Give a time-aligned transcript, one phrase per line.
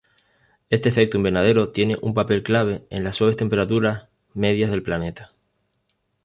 [0.71, 5.31] Este efecto invernadero tiene un papel clave en las suaves temperaturas medias del planeta.